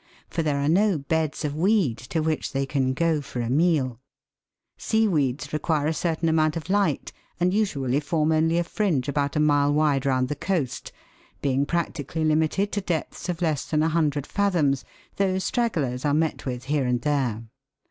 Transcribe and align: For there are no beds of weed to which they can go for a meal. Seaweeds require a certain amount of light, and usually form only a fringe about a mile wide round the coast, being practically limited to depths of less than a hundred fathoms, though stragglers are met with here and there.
For 0.31 0.41
there 0.41 0.57
are 0.57 0.67
no 0.67 0.97
beds 0.97 1.45
of 1.45 1.55
weed 1.55 1.99
to 2.09 2.21
which 2.21 2.53
they 2.53 2.65
can 2.65 2.95
go 2.95 3.21
for 3.21 3.39
a 3.39 3.51
meal. 3.51 3.99
Seaweeds 4.75 5.53
require 5.53 5.85
a 5.85 5.93
certain 5.93 6.27
amount 6.27 6.57
of 6.57 6.71
light, 6.71 7.11
and 7.39 7.53
usually 7.53 7.99
form 7.99 8.31
only 8.31 8.57
a 8.57 8.63
fringe 8.63 9.07
about 9.07 9.35
a 9.35 9.39
mile 9.39 9.71
wide 9.71 10.07
round 10.07 10.27
the 10.27 10.35
coast, 10.35 10.91
being 11.39 11.67
practically 11.67 12.25
limited 12.25 12.71
to 12.71 12.81
depths 12.81 13.29
of 13.29 13.43
less 13.43 13.69
than 13.69 13.83
a 13.83 13.89
hundred 13.89 14.25
fathoms, 14.25 14.83
though 15.17 15.37
stragglers 15.37 16.03
are 16.03 16.15
met 16.15 16.47
with 16.47 16.63
here 16.63 16.85
and 16.87 17.01
there. 17.03 17.43